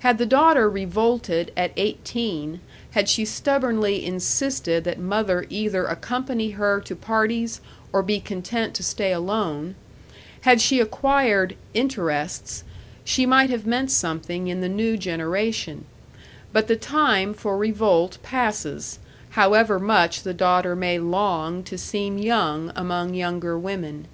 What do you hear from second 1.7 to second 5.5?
eighteen, had she stubbornly insisted that mother